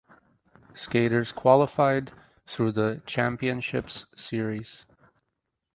Skaters 0.73 1.31
qualified 1.31 2.11
through 2.47 2.71
the 2.71 3.03
Championships 3.05 4.07
Series. 4.15 4.79